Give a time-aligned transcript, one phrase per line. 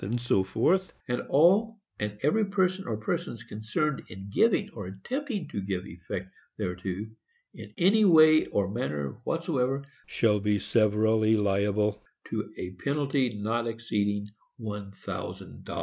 [0.03, 6.27] "and all and every person or persons concerned in giving or attempting to give effect
[6.57, 7.05] thereto,...
[7.53, 14.27] in any way or manner whatsoever, shall be severally liable to a penalty not exceeding
[14.57, 15.79] one thousand dollars."